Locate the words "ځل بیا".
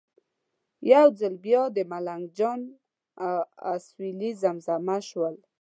1.19-1.63